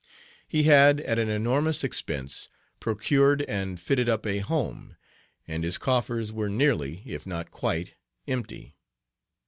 [0.47, 4.95] He had, at an enormous expense, procured and fitted up a home,
[5.47, 7.93] and his coffers were nearly, if not quite,
[8.27, 8.73] empty.